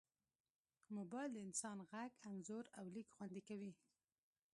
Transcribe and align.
موبایل 0.95 1.29
د 1.33 1.37
انسان 1.47 1.77
غږ، 1.91 2.11
انځور، 2.29 2.65
او 2.77 2.85
لیک 2.95 3.07
خوندي 3.15 3.41
کوي. 3.49 3.71